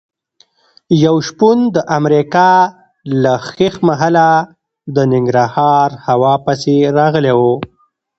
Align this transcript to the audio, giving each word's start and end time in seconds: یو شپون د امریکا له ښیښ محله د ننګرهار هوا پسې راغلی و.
یو 1.05 1.15
شپون 1.27 1.57
د 1.75 1.77
امریکا 1.97 2.51
له 3.21 3.33
ښیښ 3.49 3.75
محله 3.89 4.29
د 4.95 4.97
ننګرهار 5.11 5.89
هوا 6.07 6.33
پسې 6.45 6.75
راغلی 6.97 7.33
و. 7.35 7.41